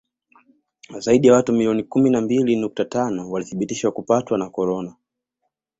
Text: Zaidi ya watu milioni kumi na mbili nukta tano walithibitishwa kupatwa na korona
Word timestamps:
Zaidi 0.97 1.27
ya 1.27 1.33
watu 1.33 1.53
milioni 1.53 1.83
kumi 1.83 2.09
na 2.09 2.21
mbili 2.21 2.55
nukta 2.55 2.85
tano 2.85 3.31
walithibitishwa 3.31 3.91
kupatwa 3.91 4.37
na 4.37 4.49
korona 4.49 4.95